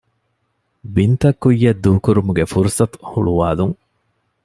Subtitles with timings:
[0.93, 3.75] ބިންތައް ކުއްޔަށް ދޫކުރުމުގެ ފުރުޞަތު ހުޅުވާލުން